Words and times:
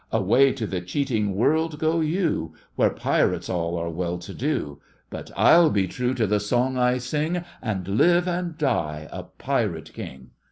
Away 0.11 0.51
to 0.53 0.65
the 0.65 0.81
cheating 0.81 1.35
world 1.35 1.77
go 1.77 1.99
you, 1.99 2.55
Where 2.75 2.89
pirates 2.89 3.49
all 3.49 3.77
are 3.77 3.91
well 3.91 4.17
to 4.17 4.33
do; 4.33 4.81
But 5.11 5.29
I'll 5.37 5.69
be 5.69 5.87
true 5.87 6.15
to 6.15 6.25
the 6.25 6.39
song 6.39 6.75
I 6.75 6.97
sing, 6.97 7.43
And 7.61 7.87
live 7.87 8.27
and 8.27 8.57
die 8.57 9.07
a 9.11 9.21
Pirate 9.21 9.93
King. 9.93 10.31